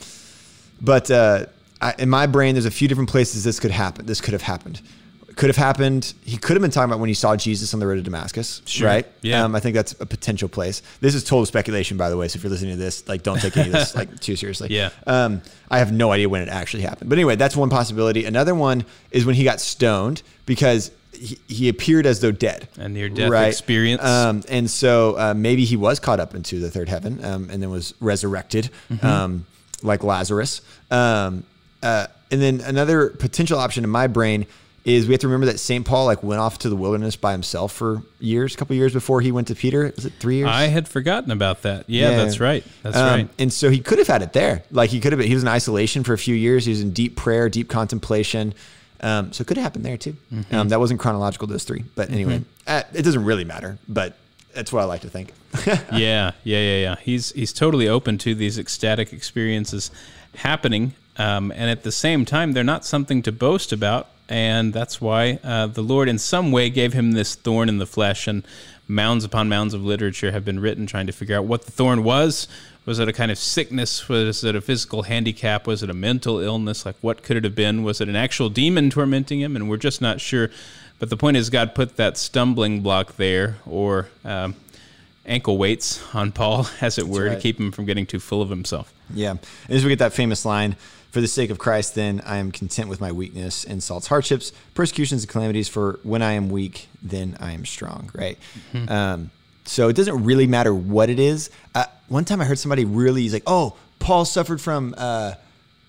[0.82, 1.46] but uh,
[1.82, 4.06] I, in my brain, there's a few different places this could happen.
[4.06, 4.82] This could have happened.
[5.36, 6.14] Could have happened.
[6.24, 8.62] He could have been talking about when he saw Jesus on the road to Damascus,
[8.66, 8.88] Sure.
[8.88, 9.06] right?
[9.22, 9.44] Yeah.
[9.44, 10.82] Um, I think that's a potential place.
[11.02, 12.28] This is total speculation, by the way.
[12.30, 14.70] So if you're listening to this, like, don't take any of this like too seriously.
[14.72, 14.92] Yeah.
[15.06, 17.10] Um, I have no idea when it actually happened.
[17.10, 18.24] But anyway, that's one possibility.
[18.26, 22.70] Another one is when he got stoned because he, he appeared as though dead.
[22.78, 24.02] A near-death experience.
[24.04, 27.62] Um, and so uh, maybe he was caught up into the third heaven um, and
[27.62, 29.06] then was resurrected, Mm-hmm.
[29.06, 29.46] um,
[29.84, 30.62] like Lazarus.
[30.92, 31.44] Um,
[31.84, 34.46] uh, and then another potential option in my brain
[34.86, 35.84] is we have to remember that St.
[35.84, 39.20] Paul like went off to the wilderness by himself for years, a couple years before
[39.20, 39.92] he went to Peter.
[39.96, 40.48] Was it three years?
[40.50, 41.86] I had forgotten about that.
[41.90, 42.18] Yeah, Yeah.
[42.18, 42.64] that's right.
[42.84, 43.30] That's Um, right.
[43.40, 44.64] And so he could have had it there.
[44.72, 46.66] Like he could have been, he was in isolation for a few years.
[46.66, 48.54] He was in deep prayer, deep contemplation.
[49.02, 50.16] Um, so it could have happened there too.
[50.34, 50.56] Mm-hmm.
[50.56, 51.84] Um, that wasn't chronological, to those three.
[51.96, 53.78] But anyway, uh, it doesn't really matter.
[53.90, 54.14] But
[54.54, 55.34] that's what I like to think.
[55.66, 56.96] yeah, yeah, yeah, yeah.
[57.02, 59.90] He's he's totally open to these ecstatic experiences
[60.36, 65.00] happening, um, and at the same time, they're not something to boast about, and that's
[65.00, 68.28] why uh, the Lord, in some way, gave him this thorn in the flesh.
[68.28, 68.46] And
[68.88, 72.04] mounds upon mounds of literature have been written trying to figure out what the thorn
[72.04, 72.48] was.
[72.86, 74.08] Was it a kind of sickness?
[74.08, 75.66] Was it a physical handicap?
[75.66, 76.86] Was it a mental illness?
[76.86, 77.84] Like, what could it have been?
[77.84, 79.56] Was it an actual demon tormenting him?
[79.56, 80.52] And we're just not sure.
[81.00, 84.56] But the point is, God put that stumbling block there, or um,
[85.26, 88.50] ankle weights on Paul, as it were, to keep him from getting too full of
[88.50, 88.94] himself.
[89.14, 89.32] yeah.
[89.32, 90.76] And as we get that famous line,
[91.16, 95.24] for the sake of Christ, then I am content with my weakness, insults, hardships, persecutions,
[95.24, 95.70] and calamities.
[95.70, 98.12] For when I am weak, then I am strong.
[98.14, 98.38] Right.
[98.74, 98.92] Mm-hmm.
[98.92, 99.32] Um,
[99.64, 101.50] so it doesn't really matter what it is.
[101.74, 105.36] Uh, one time I heard somebody really, he's like, oh, Paul suffered from uh,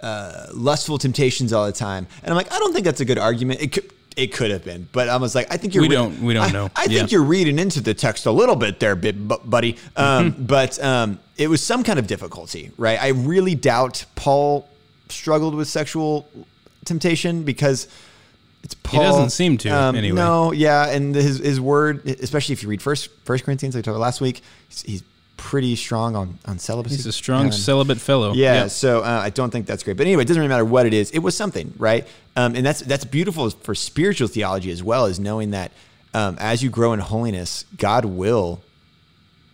[0.01, 2.07] uh, lustful temptations all the time.
[2.23, 3.61] And I'm like, I don't think that's a good argument.
[3.61, 5.83] It could, it could have been, but I was like, I think you're.
[5.83, 6.71] We re- don't- we don't I- know.
[6.77, 7.01] I Yeah.
[7.01, 9.77] think you're reading into the text a little bit there, buddy.
[9.97, 10.45] Um, Mm-hmm.
[10.47, 13.03] but um, it was some kind of difficulty, right?
[13.03, 14.69] I really doubt Paul
[15.09, 16.29] struggled with sexual
[16.85, 17.89] temptation because
[18.63, 19.01] it's Paul.
[19.01, 20.17] He doesn't seem to, anyway.
[20.17, 23.85] No, yeah, and his his word, especially if you read First First Corinthians, like I
[23.85, 25.03] talked about last week, he's, he's
[25.37, 26.97] pretty strong on on celibacy.
[26.97, 28.33] He's a strong Um, celibate fellow.
[28.35, 29.97] yeah, so uh, I don't think that's great.
[29.97, 31.11] But anyway, it doesn't really matter what it is.
[31.13, 32.07] It was something, right?
[32.35, 35.71] Um, and that's that's beautiful for spiritual theology as well, is knowing that
[36.15, 38.63] um, as you grow in holiness, God will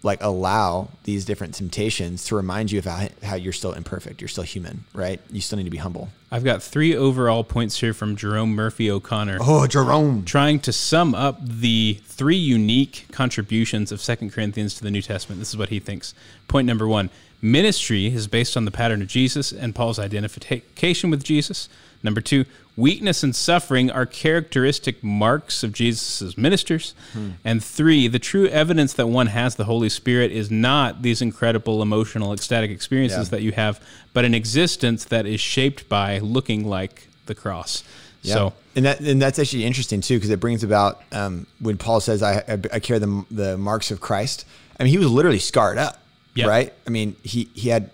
[0.03, 4.21] like allow these different temptations to remind you of how, how you're still imperfect.
[4.21, 5.21] You're still human, right?
[5.31, 6.09] You still need to be humble.
[6.31, 9.39] I've got three overall points here from Jerome Murphy O'Connor.
[9.41, 10.25] Oh, Jerome.
[10.25, 15.41] Trying to sum up the three unique contributions of Second Corinthians to the New Testament.
[15.41, 16.15] This is what he thinks.
[16.49, 17.11] Point number one
[17.41, 21.69] ministry is based on the pattern of Jesus and Paul's identification with Jesus.
[22.03, 22.45] Number two,
[22.77, 26.95] weakness and suffering are characteristic marks of Jesus' ministers.
[27.45, 31.81] And three, the true evidence that one has the Holy Spirit is not these incredible
[31.83, 33.37] emotional, ecstatic experiences Yeah.
[33.37, 33.81] that you have,
[34.13, 37.85] but an existence that is shaped by looking like the cross.
[38.23, 38.35] Yeah.
[38.35, 42.01] So, and that and that's actually interesting too because it brings about um, when Paul
[42.01, 44.45] says I, I, I carry the the marks of Christ.
[44.79, 46.01] I mean, he was literally scarred up,
[46.35, 46.47] Yeah.
[46.47, 46.73] right?
[46.87, 47.91] I mean, he he had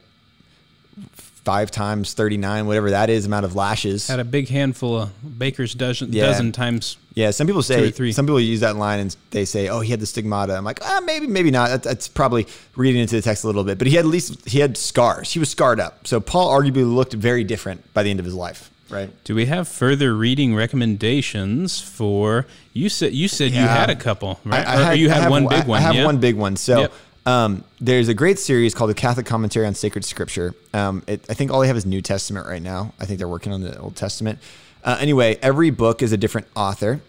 [1.44, 4.06] five times thirty nine, whatever that is, amount of lashes.
[4.08, 6.26] had a big handful of baker's dozen, Yeah.
[6.26, 6.96] dozen times.
[7.14, 8.12] Yeah, some people say three.
[8.12, 10.78] some people use that line and they say, "Oh, he had the stigmata." I'm like,
[10.84, 11.70] ah, maybe, maybe not.
[11.70, 12.46] That, that's probably
[12.76, 15.32] reading into the text a little bit, but he had at least he had scars.
[15.32, 16.06] He was scarred up.
[16.06, 19.10] So Paul arguably looked very different by the end of his life, right?
[19.24, 22.88] Do we have further reading recommendations for you?
[22.88, 24.66] Said you said you had a couple, right?
[24.66, 25.78] I, I or had, you I had one big one.
[25.78, 26.04] I have yeah?
[26.04, 26.56] one big one.
[26.56, 26.92] So Yep.
[27.28, 30.54] Um, there's a great series called the Catholic Commentary on Sacred Scripture.
[30.72, 32.94] Um, it, I think all they have is New Testament right now.
[32.98, 34.38] I think they're working on the Old Testament.
[34.82, 37.00] Uh, anyway, every book is a different author.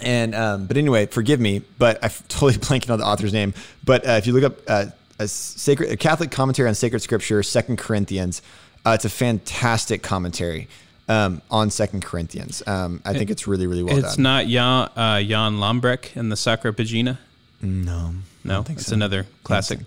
[0.00, 3.52] And um, but anyway, forgive me, but I'm totally blanking on the author's name.
[3.84, 4.86] But uh, if you look up uh,
[5.18, 8.42] a sacred a Catholic commentary on sacred scripture, Second Corinthians,
[8.86, 10.68] uh, it's a fantastic commentary
[11.08, 12.62] um, on Second Corinthians.
[12.68, 14.22] Um, I think it's really really well It's done.
[14.22, 17.18] not Jan, uh, Jan Lambrecht and the Sacra Pagina.
[17.60, 18.94] no, No, think it's so.
[18.94, 19.80] another classic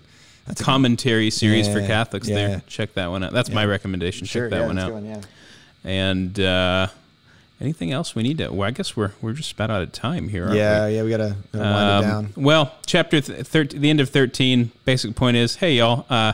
[0.46, 2.28] That's a- commentary series for Catholics.
[2.28, 2.34] yeah.
[2.34, 3.32] There, check that one out.
[3.32, 4.26] That's my recommendation.
[4.26, 4.92] sure, check that yeah, one out.
[4.92, 5.20] one, yeah.
[5.84, 6.86] And uh,
[7.60, 8.48] anything else we need to?
[8.52, 10.44] Well, I guess we're we're just about out of time here.
[10.44, 10.96] Aren't Yeah, we?
[10.96, 12.32] yeah, we gotta, gotta wind it Um, down.
[12.44, 16.32] Well, chapter th- 13, the end of 13, basic point is hey, y'all, uh,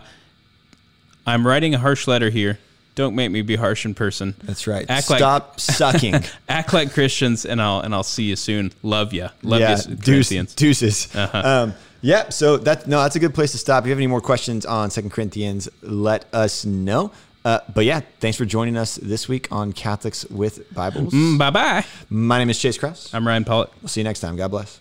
[1.27, 2.59] I'm writing a harsh letter here.
[2.97, 4.35] Don't make me be harsh in person.
[4.43, 4.85] That's right.
[4.91, 6.15] Act like- Stop sucking.
[6.49, 8.73] Act like Christians, and I'll and I'll see you soon.
[8.83, 9.29] Love ya.
[9.43, 10.55] Love yeah, you, deuce, Corinthians.
[10.55, 11.15] deuces.
[11.15, 11.43] Uh-huh.
[11.49, 13.85] Um, yeah, so that no, that's a good place to stop.
[13.85, 17.13] If you have any more questions on Second Corinthians, let us know.
[17.45, 21.15] Uh, but yeah, thanks for joining us this week on Catholics with Bibles.
[21.39, 21.85] Bye bye.
[22.11, 23.13] My name is Chase Krause.
[23.15, 23.71] I'm Ryan Pollitt.
[23.81, 24.37] We'll see you next time.
[24.37, 24.81] God bless.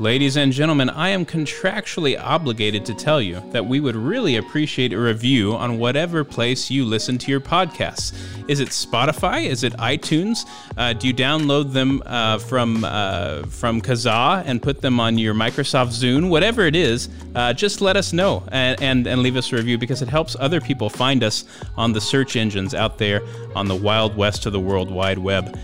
[0.00, 4.92] Ladies and gentlemen, I am contractually obligated to tell you that we would really appreciate
[4.92, 8.16] a review on whatever place you listen to your podcasts.
[8.46, 9.46] Is it Spotify?
[9.46, 10.48] Is it iTunes?
[10.76, 15.34] Uh, do you download them uh, from uh, from Kazaa and put them on your
[15.34, 16.30] Microsoft Zune?
[16.30, 19.78] Whatever it is, uh, just let us know and, and and leave us a review
[19.78, 21.44] because it helps other people find us
[21.76, 23.20] on the search engines out there
[23.56, 25.58] on the wild west of the World Wide Web.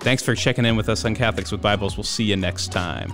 [0.00, 1.98] Thanks for checking in with us on Catholics with Bibles.
[1.98, 3.12] We'll see you next time.